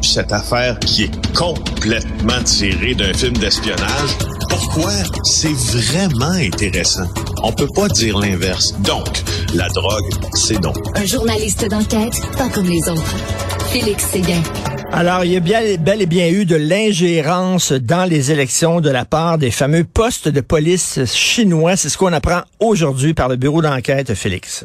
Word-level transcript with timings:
Cette 0.00 0.32
affaire 0.32 0.78
qui 0.78 1.04
est 1.04 1.34
complètement 1.34 2.40
tirée 2.44 2.94
d'un 2.94 3.12
film 3.12 3.32
d'espionnage, 3.38 4.10
pourquoi 4.48 4.92
c'est 5.24 5.52
vraiment 5.54 6.32
intéressant? 6.32 7.06
On 7.42 7.50
peut 7.50 7.68
pas 7.74 7.88
dire 7.88 8.18
l'inverse. 8.18 8.74
Donc, 8.80 9.22
la 9.54 9.68
drogue, 9.70 10.08
c'est 10.34 10.60
non. 10.60 10.72
Un 10.94 11.04
journaliste 11.04 11.68
d'enquête, 11.68 12.14
pas 12.38 12.48
comme 12.48 12.68
les 12.68 12.88
autres. 12.88 13.16
Félix 13.72 14.04
Séguin. 14.06 14.42
Alors, 14.92 15.24
il 15.24 15.32
y 15.32 15.36
a 15.36 15.40
bien, 15.40 15.62
bel 15.80 16.02
et 16.02 16.06
bien 16.06 16.28
eu 16.28 16.44
de 16.44 16.56
l'ingérence 16.56 17.72
dans 17.72 18.04
les 18.04 18.30
élections 18.30 18.80
de 18.80 18.90
la 18.90 19.04
part 19.04 19.38
des 19.38 19.50
fameux 19.50 19.84
postes 19.84 20.28
de 20.28 20.40
police 20.42 21.00
chinois. 21.06 21.76
C'est 21.76 21.88
ce 21.88 21.98
qu'on 21.98 22.12
apprend 22.12 22.42
aujourd'hui 22.60 23.14
par 23.14 23.28
le 23.28 23.36
bureau 23.36 23.62
d'enquête, 23.62 24.14
Félix. 24.14 24.64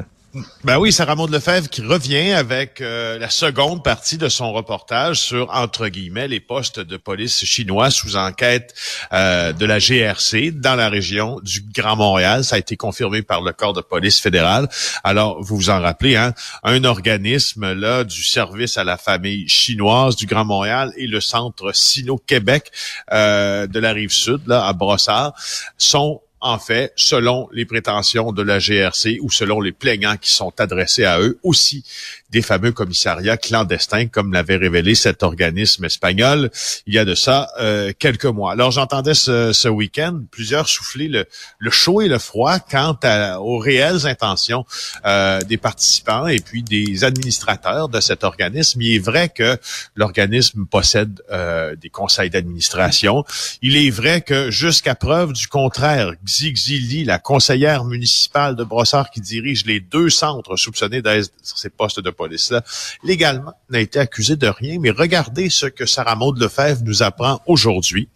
Ben 0.62 0.76
oui, 0.76 0.92
Sarah 0.92 1.14
Maud 1.14 1.30
Lefebvre 1.30 1.70
qui 1.70 1.80
revient 1.80 2.32
avec 2.32 2.82
euh, 2.82 3.18
la 3.18 3.30
seconde 3.30 3.82
partie 3.82 4.18
de 4.18 4.28
son 4.28 4.52
reportage 4.52 5.20
sur, 5.20 5.48
entre 5.54 5.88
guillemets, 5.88 6.28
les 6.28 6.38
postes 6.38 6.80
de 6.80 6.98
police 6.98 7.46
chinois 7.46 7.90
sous 7.90 8.16
enquête 8.16 8.74
euh, 9.14 9.54
de 9.54 9.64
la 9.64 9.78
GRC 9.78 10.50
dans 10.50 10.74
la 10.74 10.90
région 10.90 11.40
du 11.40 11.62
Grand 11.74 11.96
Montréal. 11.96 12.44
Ça 12.44 12.56
a 12.56 12.58
été 12.58 12.76
confirmé 12.76 13.22
par 13.22 13.40
le 13.40 13.54
corps 13.54 13.72
de 13.72 13.80
police 13.80 14.20
fédéral. 14.20 14.68
Alors, 15.02 15.42
vous 15.42 15.56
vous 15.56 15.70
en 15.70 15.80
rappelez, 15.80 16.16
hein, 16.16 16.34
un 16.62 16.84
organisme 16.84 17.72
là 17.72 18.04
du 18.04 18.22
service 18.22 18.76
à 18.76 18.84
la 18.84 18.98
famille 18.98 19.48
chinoise 19.48 20.14
du 20.14 20.26
Grand 20.26 20.44
Montréal 20.44 20.92
et 20.98 21.06
le 21.06 21.22
centre 21.22 21.74
Sino-Québec 21.74 22.70
euh, 23.12 23.66
de 23.66 23.78
la 23.78 23.92
rive 23.92 24.12
sud, 24.12 24.42
là, 24.46 24.66
à 24.66 24.74
Brossard, 24.74 25.32
sont 25.78 26.20
en 26.40 26.58
fait, 26.58 26.92
selon 26.96 27.48
les 27.52 27.64
prétentions 27.64 28.32
de 28.32 28.42
la 28.42 28.58
GRC 28.58 29.18
ou 29.20 29.30
selon 29.30 29.60
les 29.60 29.72
plaignants 29.72 30.16
qui 30.16 30.32
sont 30.32 30.52
adressés 30.58 31.04
à 31.04 31.20
eux, 31.20 31.38
aussi 31.42 31.84
des 32.30 32.42
fameux 32.42 32.72
commissariats 32.72 33.36
clandestins, 33.36 34.06
comme 34.06 34.32
l'avait 34.32 34.56
révélé 34.56 34.94
cet 34.94 35.22
organisme 35.22 35.84
espagnol 35.84 36.50
il 36.86 36.94
y 36.94 36.98
a 36.98 37.04
de 37.04 37.14
ça 37.14 37.48
euh, 37.58 37.92
quelques 37.98 38.26
mois. 38.26 38.52
Alors 38.52 38.70
j'entendais 38.70 39.14
ce, 39.14 39.52
ce 39.52 39.68
week-end 39.68 40.20
plusieurs 40.30 40.68
souffler 40.68 41.08
le, 41.08 41.26
le, 41.58 41.70
chaud 41.70 42.00
et 42.02 42.08
le 42.08 42.18
froid 42.18 42.58
quant 42.58 42.98
aux 43.40 43.58
réelles 43.58 44.06
intentions 44.06 44.64
euh, 45.06 45.40
des 45.42 45.56
participants 45.56 46.26
et 46.26 46.40
puis 46.40 46.62
des 46.62 47.04
administrateurs 47.04 47.88
de 47.88 48.00
cet 48.00 48.24
organisme. 48.24 48.82
Il 48.82 48.94
est 48.94 48.98
vrai 48.98 49.28
que 49.28 49.58
l'organisme 49.94 50.66
possède 50.66 51.22
euh, 51.30 51.74
des 51.76 51.90
conseils 51.90 52.30
d'administration. 52.30 53.24
Il 53.62 53.76
est 53.76 53.90
vrai 53.90 54.20
que 54.20 54.50
jusqu'à 54.50 54.94
preuve 54.94 55.32
du 55.32 55.48
contraire, 55.48 56.12
Xi 56.28 57.04
la 57.04 57.18
conseillère 57.18 57.84
municipale 57.84 58.54
de 58.54 58.62
Brossard 58.62 59.10
qui 59.10 59.20
dirige 59.20 59.64
les 59.64 59.80
deux 59.80 60.10
centres 60.10 60.56
soupçonnés 60.56 61.00
d'être 61.00 61.30
sur 61.42 61.58
ces 61.58 61.70
postes 61.70 62.00
de 62.00 62.10
police-là, 62.10 62.62
légalement, 63.02 63.54
n'a 63.70 63.80
été 63.80 63.98
accusé 63.98 64.36
de 64.36 64.46
rien. 64.46 64.78
Mais 64.78 64.90
regardez 64.90 65.48
ce 65.48 65.66
que 65.66 65.86
Sarah 65.86 66.16
Maud 66.16 66.38
Lefebvre 66.38 66.82
nous 66.84 67.02
apprend 67.02 67.40
aujourd'hui. 67.46 68.08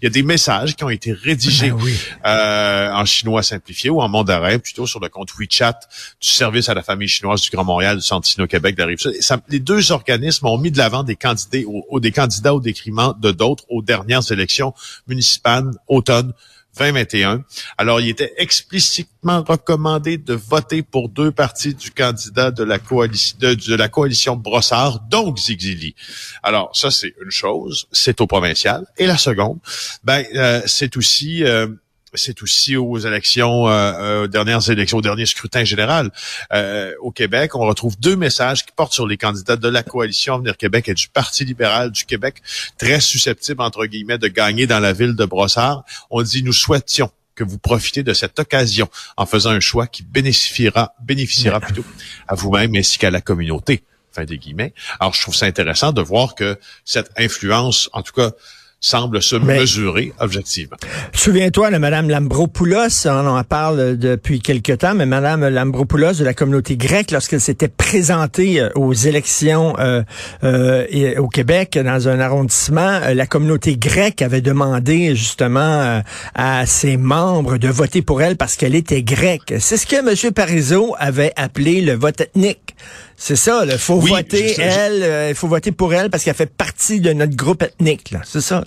Il 0.00 0.04
y 0.04 0.06
a 0.06 0.10
des 0.10 0.22
messages 0.22 0.76
qui 0.76 0.84
ont 0.84 0.90
été 0.90 1.12
rédigés 1.12 1.70
ben 1.70 1.86
euh, 2.24 2.92
en 2.92 3.04
chinois 3.04 3.42
simplifié 3.42 3.90
ou 3.90 4.00
en 4.00 4.08
mandarin, 4.08 4.58
plutôt 4.58 4.86
sur 4.86 5.00
le 5.00 5.08
compte 5.08 5.30
WeChat 5.38 5.80
du 6.20 6.28
service 6.28 6.68
à 6.68 6.74
la 6.74 6.82
famille 6.82 7.08
chinoise 7.08 7.40
du 7.42 7.50
Grand 7.50 7.64
Montréal, 7.64 7.96
du 7.96 8.02
Santino 8.02 8.46
Québec, 8.46 8.76
de 8.76 8.82
la 8.82 8.86
Rive-Sud. 8.86 9.12
Les 9.48 9.60
deux 9.60 9.92
organismes 9.92 10.46
ont 10.46 10.58
mis 10.58 10.70
de 10.70 10.78
l'avant 10.78 11.02
des 11.02 11.16
candidats, 11.16 11.58
au, 11.66 12.00
des 12.00 12.12
candidats 12.12 12.54
au 12.54 12.60
détriment 12.60 13.14
de 13.20 13.32
d'autres 13.32 13.64
aux 13.68 13.82
dernières 13.82 14.30
élections 14.30 14.72
municipales 15.06 15.70
automne 15.88 16.32
2021. 16.76 17.44
Alors, 17.78 18.00
il 18.00 18.08
était 18.08 18.34
explicitement 18.36 19.42
recommandé 19.42 20.18
de 20.18 20.34
voter 20.34 20.82
pour 20.82 21.08
deux 21.08 21.30
parties 21.30 21.74
du 21.74 21.90
candidat 21.90 22.50
de 22.50 22.64
la 22.64 22.78
coalition 22.78 23.36
de, 23.38 23.74
la 23.74 23.88
coalition 23.88 24.36
Brossard, 24.36 25.00
donc 25.00 25.38
Zigzili. 25.38 25.94
Alors, 26.42 26.70
ça, 26.74 26.90
c'est 26.90 27.14
une 27.22 27.30
chose, 27.30 27.86
c'est 27.92 28.20
au 28.20 28.26
provincial. 28.26 28.86
Et 28.96 29.06
la 29.06 29.18
seconde, 29.18 29.58
ben, 30.04 30.24
euh, 30.34 30.62
c'est 30.66 30.96
aussi 30.96 31.44
euh, 31.44 31.68
c'est 32.16 32.42
aussi 32.42 32.76
aux 32.76 32.98
élections, 32.98 33.68
euh, 33.68 33.70
euh, 33.72 34.24
aux 34.24 34.26
dernières 34.26 34.68
élections, 34.70 34.98
au 34.98 35.02
dernier 35.02 35.26
scrutin 35.26 35.64
général 35.64 36.10
euh, 36.52 36.92
au 37.00 37.10
Québec. 37.10 37.54
On 37.54 37.60
retrouve 37.60 37.98
deux 37.98 38.16
messages 38.16 38.64
qui 38.64 38.72
portent 38.74 38.92
sur 38.92 39.06
les 39.06 39.16
candidats 39.16 39.56
de 39.56 39.68
la 39.68 39.82
coalition 39.82 40.34
Avenir 40.34 40.56
Québec 40.56 40.88
et 40.88 40.94
du 40.94 41.08
Parti 41.08 41.44
libéral 41.44 41.90
du 41.90 42.04
Québec, 42.04 42.42
très 42.78 43.00
susceptibles, 43.00 43.62
entre 43.62 43.86
guillemets, 43.86 44.18
de 44.18 44.28
gagner 44.28 44.66
dans 44.66 44.80
la 44.80 44.92
ville 44.92 45.14
de 45.14 45.24
Brossard. 45.24 45.84
On 46.10 46.22
dit, 46.22 46.42
nous 46.42 46.52
souhaitions 46.52 47.10
que 47.34 47.44
vous 47.44 47.58
profitez 47.58 48.02
de 48.02 48.14
cette 48.14 48.38
occasion 48.38 48.88
en 49.16 49.26
faisant 49.26 49.50
un 49.50 49.60
choix 49.60 49.86
qui 49.86 50.02
bénéficiera, 50.02 50.94
bénéficiera 51.02 51.60
plutôt 51.60 51.84
à 52.26 52.34
vous-même 52.34 52.74
ainsi 52.74 52.98
qu'à 52.98 53.10
la 53.10 53.20
communauté. 53.20 53.82
Fin 54.10 54.24
des 54.24 54.38
guillemets. 54.38 54.72
Alors, 54.98 55.12
je 55.12 55.20
trouve 55.20 55.34
ça 55.34 55.44
intéressant 55.44 55.92
de 55.92 56.00
voir 56.00 56.34
que 56.34 56.58
cette 56.86 57.10
influence, 57.18 57.90
en 57.92 58.02
tout 58.02 58.14
cas, 58.14 58.32
semble 58.80 59.22
se 59.22 59.36
mesurer 59.36 60.12
objectivement. 60.20 60.76
Souviens-toi 61.12 61.70
de 61.70 61.78
Mme 61.78 62.10
Lambropoulos, 62.10 63.06
on 63.06 63.26
en 63.26 63.42
parle 63.42 63.96
depuis 63.96 64.40
quelque 64.40 64.72
temps, 64.72 64.94
mais 64.94 65.06
Mme 65.06 65.48
Lambropoulos 65.48 66.12
de 66.14 66.24
la 66.24 66.34
communauté 66.34 66.76
grecque, 66.76 67.10
lorsqu'elle 67.10 67.40
s'était 67.40 67.68
présentée 67.68 68.60
euh, 68.60 68.68
aux 68.74 68.92
élections 68.92 69.74
euh, 69.78 70.02
euh, 70.44 71.16
au 71.18 71.28
Québec, 71.28 71.78
dans 71.78 72.08
un 72.08 72.20
arrondissement, 72.20 73.00
la 73.14 73.26
communauté 73.26 73.76
grecque 73.76 74.22
avait 74.22 74.40
demandé 74.42 75.16
justement 75.16 76.02
à 76.34 76.66
ses 76.66 76.96
membres 76.96 77.58
de 77.58 77.68
voter 77.68 78.02
pour 78.02 78.22
elle 78.22 78.36
parce 78.36 78.56
qu'elle 78.56 78.74
était 78.74 79.02
grecque. 79.02 79.54
C'est 79.58 79.76
ce 79.76 79.86
que 79.86 79.96
M. 79.96 80.32
Parizeau 80.32 80.94
avait 80.98 81.32
appelé 81.36 81.80
le 81.80 81.94
vote 81.94 82.20
ethnique. 82.20 82.76
C'est 83.18 83.36
ça, 83.36 83.64
il 83.64 83.78
faut 83.78 83.98
voter 83.98 84.60
elle, 84.60 85.02
euh, 85.02 85.28
il 85.30 85.34
faut 85.34 85.48
voter 85.48 85.72
pour 85.72 85.94
elle 85.94 86.10
parce 86.10 86.22
qu'elle 86.22 86.34
fait 86.34 86.54
partie 86.54 87.00
de 87.00 87.14
notre 87.14 87.34
groupe 87.34 87.62
ethnique. 87.62 88.14
C'est 88.24 88.42
ça. 88.42 88.62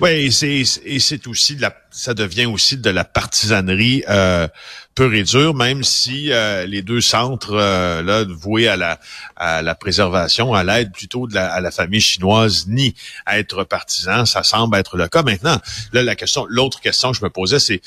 Oui, 0.00 0.32
et 0.84 0.98
c'est 1.00 1.26
aussi 1.28 1.56
de 1.56 1.62
la, 1.62 1.74
ça 1.90 2.12
devient 2.12 2.46
aussi 2.46 2.76
de 2.76 2.90
la 2.90 3.04
partisanerie 3.04 4.02
euh, 4.08 4.48
pure 4.94 5.14
et 5.14 5.22
dure, 5.22 5.54
même 5.54 5.84
si 5.84 6.32
euh, 6.32 6.66
les 6.66 6.82
deux 6.82 7.00
centres 7.00 7.54
euh, 7.54 8.02
là 8.02 8.24
voués 8.24 8.66
à 8.66 8.76
la 8.76 8.98
à 9.36 9.62
la 9.62 9.74
préservation, 9.76 10.54
à 10.54 10.64
l'aide 10.64 10.92
plutôt 10.92 11.26
de 11.28 11.34
la, 11.34 11.52
à 11.52 11.60
la 11.60 11.70
famille 11.70 12.00
chinoise, 12.00 12.66
ni 12.66 12.94
à 13.26 13.38
être 13.38 13.62
partisan, 13.64 14.26
ça 14.26 14.42
semble 14.42 14.76
être 14.76 14.96
le 14.96 15.06
cas 15.06 15.22
maintenant. 15.22 15.60
Là, 15.92 16.02
la 16.02 16.16
question, 16.16 16.46
l'autre 16.48 16.80
question 16.80 17.12
que 17.12 17.18
je 17.18 17.24
me 17.24 17.30
posais, 17.30 17.60
c'est 17.60 17.80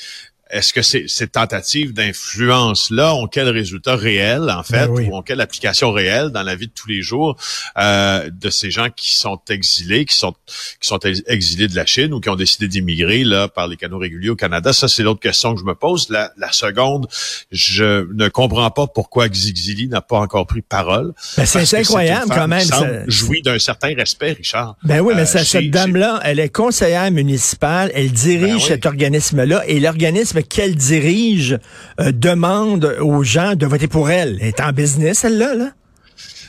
est-ce 0.50 0.72
que 0.72 0.82
ces, 0.82 1.06
ces 1.08 1.28
tentatives 1.28 1.92
d'influence-là 1.92 3.14
ont 3.14 3.26
quel 3.26 3.48
résultat 3.48 3.96
réel, 3.96 4.50
en 4.50 4.62
fait, 4.62 4.86
ben 4.86 5.08
ou 5.08 5.16
ont 5.16 5.22
quelle 5.22 5.40
application 5.40 5.92
réelle 5.92 6.30
dans 6.30 6.42
la 6.42 6.56
vie 6.56 6.68
de 6.68 6.72
tous 6.72 6.88
les 6.88 7.02
jours 7.02 7.36
euh, 7.76 8.30
de 8.30 8.50
ces 8.50 8.70
gens 8.70 8.88
qui 8.90 9.16
sont 9.16 9.40
exilés, 9.50 10.04
qui 10.04 10.14
sont 10.14 10.34
qui 10.80 10.88
sont 10.88 10.98
exilés 11.26 11.68
de 11.68 11.76
la 11.76 11.86
Chine 11.86 12.14
ou 12.14 12.20
qui 12.20 12.30
ont 12.30 12.36
décidé 12.36 12.68
d'immigrer 12.68 13.24
là 13.24 13.48
par 13.48 13.68
les 13.68 13.76
canaux 13.76 13.98
réguliers 13.98 14.30
au 14.30 14.36
Canada? 14.36 14.72
Ça, 14.72 14.88
c'est 14.88 15.02
l'autre 15.02 15.20
question 15.20 15.54
que 15.54 15.60
je 15.60 15.64
me 15.64 15.74
pose. 15.74 16.08
La, 16.08 16.32
la, 16.36 16.50
seconde, 16.52 17.08
je 17.50 18.06
ne 18.12 18.28
comprends 18.28 18.70
pas 18.70 18.86
pourquoi 18.86 19.28
Xixili 19.28 19.88
n'a 19.88 20.00
pas 20.00 20.18
encore 20.18 20.46
pris 20.46 20.62
parole. 20.62 21.12
Ben, 21.36 21.44
c'est 21.44 21.78
incroyable 21.78 22.30
quand 22.30 22.48
même. 22.48 22.60
Ça... 22.60 23.06
Jouit 23.06 23.42
d'un 23.42 23.58
certain 23.58 23.94
respect, 23.94 24.32
Richard. 24.32 24.76
Ben 24.82 25.00
oui, 25.00 25.14
mais 25.14 25.22
euh, 25.22 25.44
cette 25.44 25.70
dame-là, 25.70 26.20
elle 26.24 26.40
est 26.40 26.48
conseillère 26.48 27.10
municipale, 27.10 27.90
elle 27.94 28.10
dirige 28.10 28.62
ben 28.62 28.68
cet 28.68 28.86
organisme-là 28.86 29.62
et 29.66 29.78
l'organisme 29.80 30.37
qu'elle 30.42 30.76
dirige 30.76 31.58
euh, 32.00 32.12
demande 32.12 32.96
aux 33.00 33.22
gens 33.22 33.54
de 33.54 33.66
voter 33.66 33.88
pour 33.88 34.10
elle. 34.10 34.38
Elle 34.40 34.48
est 34.48 34.60
en 34.60 34.72
business, 34.72 35.20
celle-là, 35.20 35.54
là? 35.54 35.70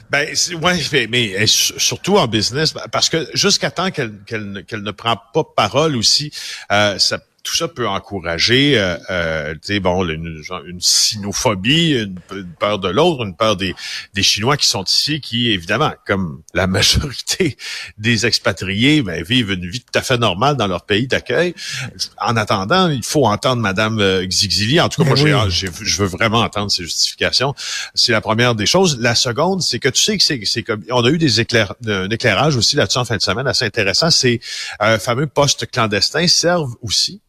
Ben, 0.10 0.28
ouais, 0.64 1.08
mais, 1.08 1.46
surtout 1.46 2.18
en 2.18 2.28
business, 2.28 2.74
parce 2.92 3.10
que 3.10 3.28
jusqu'à 3.36 3.70
temps 3.70 3.92
qu'elle 3.92 4.12
ne 4.28 4.92
prend 4.92 5.18
pas 5.34 5.44
parole 5.56 5.96
aussi, 5.96 6.32
euh, 6.72 6.98
ça 6.98 7.20
tout 7.44 7.56
ça 7.56 7.68
peut 7.68 7.88
encourager, 7.88 8.78
euh, 8.78 8.98
euh, 9.10 9.54
tu 9.54 9.74
sais, 9.74 9.80
bon, 9.80 10.08
une, 10.08 10.42
une 10.68 10.82
sinophobie, 10.82 11.92
une, 11.92 12.20
peur 12.60 12.80
de 12.80 12.90
l'autre, 12.90 13.24
une 13.24 13.36
peur 13.36 13.56
des, 13.56 13.76
des 14.14 14.24
Chinois 14.24 14.58
qui 14.58 14.68
sont 14.68 14.84
ici, 14.84 15.22
qui 15.22 15.52
évidemment, 15.52 15.94
comme 16.06 16.42
la 16.54 16.68
majorité 16.80 17.58
des 17.98 18.26
expatriés, 18.26 19.02
ben, 19.02 19.24
vivent 19.24 19.52
une 19.52 19.70
vie 19.70 19.80
tout 19.80 19.98
à 19.98 20.02
fait 20.02 20.18
normale 20.18 20.58
dans 20.58 20.68
leur 20.68 20.86
pays 20.86 21.08
d'accueil. 21.08 21.54
En 22.20 22.36
attendant, 22.36 22.90
il 22.90 23.04
faut 23.04 23.26
entendre 23.26 23.62
Madame 23.62 24.00
euh, 24.00 24.26
Xixili. 24.26 24.80
En 24.82 24.90
tout 24.90 25.04
cas, 25.04 25.08
moi, 25.08 25.16
ben 25.16 25.50
j'ai, 25.50 25.70
je 25.82 25.98
veux 25.98 26.08
vraiment 26.08 26.40
entendre 26.40 26.72
ses 26.72 26.84
justifications. 26.84 27.54
C'est 27.94 28.12
la 28.12 28.22
première 28.22 28.56
des 28.56 28.66
choses. 28.66 29.00
La 29.00 29.16
seconde, 29.16 29.62
c'est 29.62 29.80
que 29.80 29.90
tu 29.90 30.02
sais 30.02 30.18
que 30.18 30.24
c'est, 30.24 30.40
c'est 30.46 30.64
comme, 30.64 30.84
on 30.92 31.04
a 31.04 31.10
eu 31.10 31.18
des 31.18 31.40
éclair, 31.40 31.74
un 31.88 32.10
éclairage 32.10 32.56
aussi 32.56 32.76
là-dessus 32.76 33.00
en 33.00 33.06
fin 33.06 33.18
de 33.18 33.22
semaine 33.22 33.48
assez 33.48 33.66
intéressant. 33.66 34.12
Ces 34.12 34.42
euh, 34.82 35.00
fameux 35.00 35.28
postes 35.28 35.70
clandestins 35.72 36.28
servent 36.28 36.76
aussi 36.82 37.22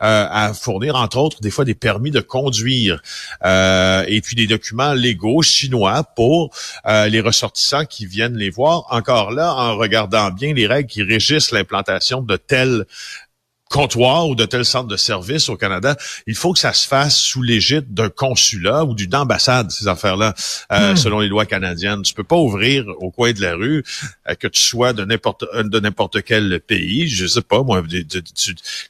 à 0.00 0.52
fournir, 0.54 0.96
entre 0.96 1.18
autres, 1.18 1.40
des 1.40 1.50
fois 1.50 1.64
des 1.64 1.74
permis 1.74 2.10
de 2.10 2.20
conduire 2.20 3.02
euh, 3.44 4.04
et 4.06 4.20
puis 4.20 4.36
des 4.36 4.46
documents 4.46 4.92
légaux 4.92 5.42
chinois 5.42 6.04
pour 6.16 6.54
euh, 6.86 7.08
les 7.08 7.20
ressortissants 7.20 7.84
qui 7.84 8.06
viennent 8.06 8.36
les 8.36 8.50
voir. 8.50 8.86
Encore 8.90 9.30
là, 9.30 9.54
en 9.54 9.76
regardant 9.76 10.30
bien 10.30 10.54
les 10.54 10.66
règles 10.66 10.88
qui 10.88 11.02
régissent 11.02 11.50
l'implantation 11.52 12.22
de 12.22 12.36
tels 12.36 12.84
comptoir 13.72 14.28
ou 14.28 14.34
de 14.34 14.44
tel 14.44 14.64
centre 14.64 14.86
de 14.86 14.96
service 14.96 15.48
au 15.48 15.56
Canada, 15.56 15.96
il 16.26 16.34
faut 16.34 16.52
que 16.52 16.58
ça 16.58 16.72
se 16.72 16.86
fasse 16.86 17.16
sous 17.16 17.42
l'égide 17.42 17.92
d'un 17.92 18.10
consulat 18.10 18.84
ou 18.84 18.94
d'une 18.94 19.14
ambassade, 19.14 19.70
ces 19.70 19.88
affaires-là, 19.88 20.34
euh, 20.70 20.92
hmm. 20.92 20.96
selon 20.96 21.20
les 21.20 21.28
lois 21.28 21.46
canadiennes. 21.46 22.02
Tu 22.02 22.14
peux 22.14 22.24
pas 22.24 22.36
ouvrir 22.36 22.84
au 22.98 23.10
coin 23.10 23.32
de 23.32 23.40
la 23.40 23.54
rue, 23.54 23.82
euh, 24.28 24.34
que 24.34 24.46
tu 24.46 24.60
sois 24.60 24.92
de 24.92 25.04
n'importe 25.04 25.44
de 25.54 25.80
n'importe 25.80 26.22
quel 26.22 26.60
pays, 26.60 27.08
je 27.08 27.26
sais 27.26 27.42
pas, 27.42 27.62
moi, 27.62 27.82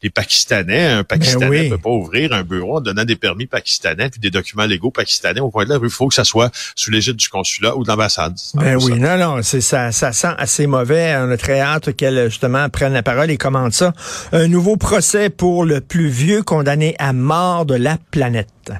les 0.02 0.10
Pakistanais, 0.10 0.86
un 0.86 1.04
Pakistanais 1.04 1.64
ne 1.64 1.70
peut 1.70 1.78
pas 1.78 1.90
ouvrir 1.90 2.32
un 2.32 2.42
bureau 2.42 2.78
en 2.78 2.80
donnant 2.80 3.04
des 3.04 3.16
permis 3.16 3.46
pakistanais 3.46 4.10
puis 4.10 4.20
des 4.20 4.30
documents 4.30 4.64
légaux 4.64 4.90
pakistanais 4.90 5.40
au 5.40 5.50
coin 5.50 5.64
de 5.64 5.70
la 5.70 5.78
rue. 5.78 5.86
Il 5.86 5.92
faut 5.92 6.08
que 6.08 6.14
ça 6.14 6.24
soit 6.24 6.50
sous 6.74 6.90
l'égide 6.90 7.16
du 7.16 7.28
consulat 7.28 7.76
ou 7.76 7.84
de 7.84 7.88
l'ambassade. 7.88 8.34
Ben 8.54 8.76
oui, 8.76 8.98
non, 8.98 9.16
non, 9.16 9.42
c'est 9.42 9.60
ça, 9.60 9.92
ça 9.92 10.12
sent 10.12 10.34
assez 10.38 10.66
mauvais. 10.66 11.14
On 11.18 11.30
a 11.30 11.36
très 11.36 11.60
hâte 11.60 11.94
qu'elle 11.94 12.28
justement 12.28 12.68
prenne 12.68 12.92
la 12.92 13.02
parole 13.02 13.30
et 13.30 13.36
commente 13.36 13.72
ça. 13.72 13.92
Un 14.32 14.48
nouveau 14.48 14.71
procès 14.76 15.30
pour 15.30 15.64
le 15.64 15.80
plus 15.80 16.08
vieux 16.08 16.42
condamné 16.42 16.94
à 16.98 17.12
mort 17.12 17.66
de 17.66 17.74
la 17.74 17.98
planète. 18.10 18.72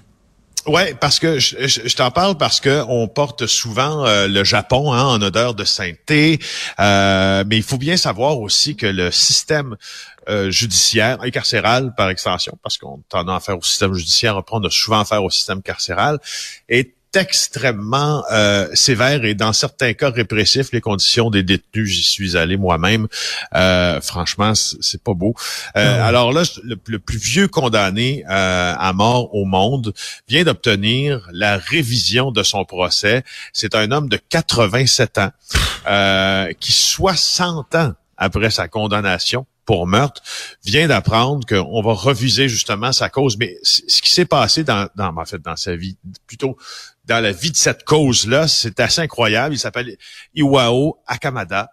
Ouais, 0.67 0.95
parce 0.95 1.19
que 1.19 1.41
je, 1.41 1.97
t'en 1.97 2.13
parle 2.13 2.37
parce 2.37 2.61
que 2.61 2.85
on 2.87 3.09
porte 3.09 3.47
souvent 3.47 4.07
euh, 4.07 4.29
le 4.29 4.45
Japon 4.45 4.93
hein, 4.93 5.05
en 5.05 5.21
odeur 5.21 5.55
de 5.55 5.65
sainteté, 5.65 6.39
euh, 6.79 7.43
mais 7.49 7.57
il 7.57 7.65
faut 7.65 7.79
bien 7.79 7.97
savoir 7.97 8.39
aussi 8.39 8.77
que 8.77 8.87
le 8.87 9.11
système 9.11 9.77
euh, 10.29 10.53
judiciaire 10.53 11.25
et 11.25 11.33
carcéral 11.33 11.93
par 11.97 12.11
extension, 12.11 12.57
parce 12.63 12.79
qu'on 12.79 13.03
tend 13.09 13.27
à 13.27 13.41
faire 13.41 13.59
au 13.59 13.63
système 13.63 13.93
judiciaire, 13.93 14.41
on 14.53 14.63
a 14.63 14.71
souvent 14.71 15.01
affaire 15.01 15.25
au 15.25 15.31
système 15.31 15.63
carcéral, 15.63 16.21
est 16.69 16.95
extrêmement 17.15 18.25
euh, 18.31 18.69
sévère 18.75 19.25
et 19.25 19.35
dans 19.35 19.53
certains 19.53 19.93
cas 19.95 20.11
répressif. 20.11 20.73
Les 20.73 20.81
conditions 20.81 21.31
des 21.31 21.43
détenus, 21.43 21.89
j'y 21.89 22.03
suis 22.03 22.37
allé 22.37 22.57
moi-même. 22.57 23.09
Euh, 23.55 24.01
franchement, 24.01 24.55
c'est 24.55 25.03
pas 25.03 25.15
beau. 25.15 25.35
Euh, 25.77 25.99
ah 26.01 26.07
alors 26.07 26.33
là, 26.33 26.43
le, 26.65 26.99
plus 26.99 27.19
vieux 27.19 27.49
condamné 27.49 28.25
à 28.27 28.93
mort 28.95 29.35
au 29.35 29.45
monde 29.45 29.93
vient 30.29 30.45
d'obtenir 30.45 31.29
la 31.33 31.59
révision 31.59 32.33
de 32.33 32.43
son 32.43 32.65
procès. 32.65 33.25
C'est 33.53 33.75
un 33.75 33.91
homme 33.91 34.09
de 34.09 34.19
87 34.29 35.19
ans 35.19 35.33
qui, 36.61 36.73
60 36.73 37.75
ans 37.75 37.93
après 38.17 38.51
sa 38.51 38.69
condamnation, 38.69 39.47
pour 39.65 39.87
meurtre, 39.87 40.23
vient 40.65 40.89
d'apprendre 40.89 41.47
qu'on 41.47 41.83
va 41.83 41.93
reviser 41.93 42.49
justement 42.49 42.93
sa 42.93 43.09
cause. 43.09 43.37
Mais 43.39 43.59
ce 43.63 44.03
qui 44.03 44.11
s'est 44.11 44.25
passé 44.25 44.65
dans, 44.65 44.89
dans, 44.97 45.17
en 45.17 45.25
fait, 45.25 45.41
dans 45.41 45.57
sa 45.57 45.77
vie, 45.77 45.97
plutôt 46.27 46.57
dans 47.05 47.21
la 47.21 47.33
vie 47.33 47.51
de 47.51 47.57
cette 47.57 47.85
cause-là, 47.85 48.49
c'est 48.49 48.79
assez 48.81 49.01
incroyable. 49.01 49.55
Il 49.55 49.59
s'appelle 49.59 49.97
Iwao 50.35 50.99
Akamada. 51.07 51.71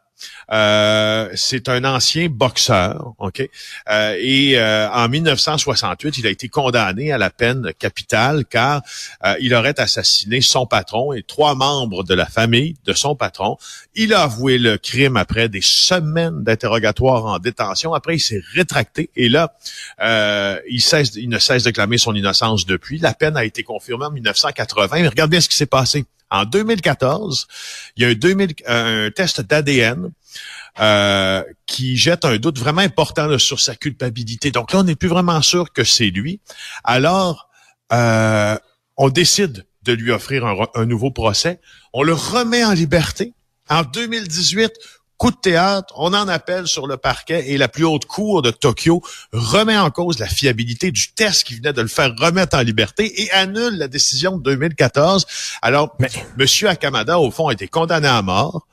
Euh, 0.52 1.30
c'est 1.36 1.70
un 1.70 1.84
ancien 1.86 2.28
boxeur, 2.30 3.14
ok? 3.20 3.48
Euh, 3.90 4.16
et 4.20 4.58
euh, 4.58 4.90
en 4.90 5.08
1968, 5.08 6.18
il 6.18 6.28
a 6.28 6.30
été 6.30 6.50
condamné 6.50 7.12
à 7.12 7.18
la 7.18 7.30
peine 7.30 7.72
capitale 7.78 8.46
car 8.46 8.82
il 9.40 9.54
aurait 9.54 9.80
assassiné 9.80 10.42
son 10.42 10.66
patron 10.66 11.14
et 11.14 11.24
trois 11.24 11.56
membres 11.56 12.04
de 12.04 12.14
la 12.14 12.26
famille 12.26 12.76
de 12.86 12.94
son 12.94 13.16
patron. 13.16 13.58
Il 13.96 14.14
a 14.14 14.24
avoué 14.24 14.58
le 14.58 14.78
crime 14.78 15.18
après 15.18 15.50
des 15.50 15.62
semaines 15.62 16.44
d'interrogatoire 16.44 17.26
en 17.26 17.40
détention. 17.40 17.94
Après, 17.94 18.16
il 18.16 18.20
s'est 18.20 18.42
rétracté 18.54 19.10
et 19.16 19.30
là, 19.30 19.54
il, 20.70 20.82
il 21.16 21.30
ne 21.30 21.40
cesse 21.40 21.64
de 21.64 21.72
clamer 21.72 21.98
son 21.98 22.16
innocence 22.16 22.66
depuis. 22.66 23.00
La 23.00 23.14
peine 23.14 23.38
a 23.38 23.46
été 23.46 23.64
confirmée 23.64 24.06
en 24.06 24.12
1980. 24.12 24.88
Mais 24.94 25.08
regardez 25.08 25.32
bien 25.32 25.42
ce 25.42 25.50
qui 25.50 25.58
s'est 25.58 25.66
passé. 25.66 26.06
En 26.32 26.46
2014, 26.46 27.48
il 27.96 28.04
y 28.04 28.06
a 28.06 28.10
un, 28.10 29.06
un 29.06 29.12
test 29.12 29.42
d'ADN 29.42 30.12
euh, 30.80 31.44
qui 31.66 31.98
jette 31.98 32.24
un 32.24 32.38
doute 32.38 32.58
vraiment 32.58 32.82
important 32.82 33.38
sur 33.38 33.60
sa 33.60 33.76
culpabilité. 33.76 34.52
Donc 34.52 34.72
là, 34.72 34.80
on 34.80 34.84
n'est 34.84 34.96
plus 34.96 35.10
vraiment 35.10 35.42
sûr 35.42 35.74
que 35.74 35.84
c'est 35.84 36.10
lui. 36.10 36.40
Alors, 36.84 37.50
euh, 37.92 38.58
on 38.96 39.10
décide 39.10 39.66
de 39.84 39.94
lui 39.94 40.12
offrir 40.12 40.46
un 40.76 40.86
nouveau 40.86 41.12
procès. 41.12 41.60
On 41.94 42.04
le 42.04 42.14
remet 42.14 42.64
en 42.64 42.74
liberté. 42.74 43.34
En 43.70 43.84
2018, 43.84 44.72
coup 45.20 45.32
de 45.32 45.36
théâtre, 45.36 45.94
on 45.98 46.14
en 46.14 46.30
appelle 46.30 46.66
sur 46.66 46.88
le 46.88 46.96
parquet 46.96 47.50
et 47.50 47.58
la 47.58 47.68
plus 47.68 47.84
haute 47.84 48.06
cour 48.06 48.42
de 48.42 48.52
Tokyo 48.52 49.04
remet 49.34 49.78
en 49.78 49.92
cause 49.92 50.18
la 50.18 50.28
fiabilité 50.28 50.92
du 50.92 51.12
test 51.12 51.44
qui 51.44 51.56
venait 51.56 51.74
de 51.74 51.82
le 51.82 51.90
faire 51.90 52.16
remettre 52.18 52.58
en 52.58 52.62
liberté 52.62 53.22
et 53.22 53.30
annule 53.32 53.78
la 53.78 53.90
décision 53.90 54.38
de 54.38 54.44
2014. 54.44 55.28
Alors, 55.62 55.94
Mais... 56.00 56.10
Monsieur 56.38 56.70
Akamada, 56.70 57.20
au 57.20 57.32
fond, 57.32 57.50
a 57.50 57.54
été 57.54 57.68
condamné 57.68 58.08
à 58.08 58.22
mort, 58.22 58.66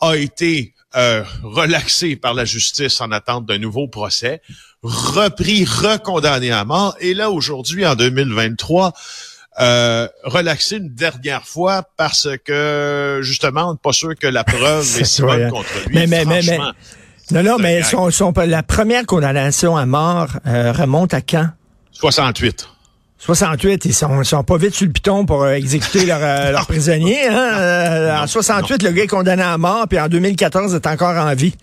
a 0.00 0.16
été 0.16 0.74
euh, 0.96 1.22
relaxé 1.42 2.16
par 2.16 2.32
la 2.32 2.46
justice 2.46 2.98
en 3.02 3.12
attente 3.12 3.44
d'un 3.44 3.58
nouveau 3.58 3.86
procès, 3.86 4.40
repris, 4.82 5.66
recondamné 5.66 6.50
à 6.50 6.64
mort, 6.64 6.96
et 7.00 7.12
là, 7.12 7.30
aujourd'hui, 7.30 7.86
en 7.86 7.94
2023, 7.94 8.94
euh, 9.60 10.08
relaxé 10.24 10.76
une 10.76 10.94
dernière 10.94 11.44
fois 11.44 11.84
parce 11.96 12.28
que 12.44 13.20
justement, 13.22 13.68
on 13.68 13.72
n'est 13.72 13.78
pas 13.82 13.92
sûr 13.92 14.14
que 14.18 14.26
la 14.26 14.44
preuve 14.44 14.84
est 15.00 15.04
si 15.04 15.22
bonne 15.22 15.50
contre 15.50 15.68
lui. 15.86 15.94
Mais, 15.94 16.06
mais, 16.06 16.24
mais, 16.24 16.42
non, 17.32 17.42
non, 17.42 17.58
mais 17.58 17.82
son, 17.82 18.10
son, 18.10 18.32
la 18.46 18.62
première 18.62 19.06
condamnation 19.06 19.76
à 19.76 19.86
mort 19.86 20.28
euh, 20.46 20.72
remonte 20.72 21.14
à 21.14 21.20
quand? 21.20 21.48
68. 21.92 22.68
68, 23.18 23.84
ils 23.84 23.94
sont, 23.94 24.24
sont 24.24 24.42
pas 24.42 24.56
vite 24.56 24.74
sur 24.74 24.86
le 24.86 24.92
piton 24.92 25.26
pour 25.26 25.42
euh, 25.42 25.52
exécuter 25.52 26.06
leurs 26.06 26.52
leur 26.52 26.66
prisonniers. 26.68 27.28
Hein? 27.28 28.22
en 28.22 28.26
68, 28.26 28.82
le 28.82 28.90
gars 28.92 29.04
est 29.04 29.08
condamné 29.08 29.42
à 29.42 29.58
mort, 29.58 29.86
puis 29.88 30.00
en 30.00 30.08
2014, 30.08 30.72
il 30.72 30.76
est 30.76 30.86
encore 30.86 31.16
en 31.16 31.34
vie. 31.34 31.54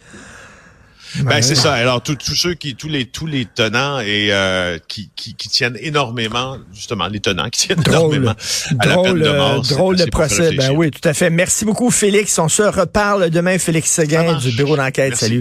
Ben, 1.23 1.41
c'est 1.41 1.55
ça. 1.55 1.73
Alors 1.73 2.01
tous 2.01 2.35
ceux 2.35 2.53
qui 2.53 2.75
tous 2.75 2.87
les 2.87 3.05
tous 3.05 3.25
les 3.25 3.45
tenants 3.45 3.99
et 3.99 4.29
euh, 4.31 4.77
qui, 4.87 5.09
qui, 5.15 5.35
qui 5.35 5.49
tiennent 5.49 5.77
énormément 5.79 6.57
justement 6.73 7.07
les 7.07 7.19
tenants 7.19 7.49
qui 7.49 7.67
tiennent 7.67 7.83
énormément 7.87 8.33
à 8.79 8.85
la 8.85 8.97
peine 8.97 9.19
de 9.19 9.29
mort. 9.29 9.61
Drôle 9.61 9.97
de 9.97 10.05
procès. 10.05 10.53
Ben 10.53 10.71
oui, 10.75 10.91
tout 10.91 11.07
à 11.07 11.13
fait. 11.13 11.29
Merci 11.29 11.65
beaucoup 11.65 11.91
Félix. 11.91 12.37
On 12.39 12.49
se 12.49 12.63
reparle 12.63 13.29
demain 13.29 13.57
Félix 13.57 13.91
Seguin 13.91 14.37
du 14.37 14.51
bureau 14.51 14.77
d'enquête. 14.77 15.15
Salut. 15.15 15.35